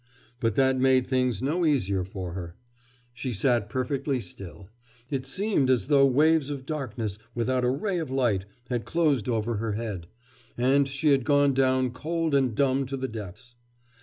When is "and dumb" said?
12.33-12.87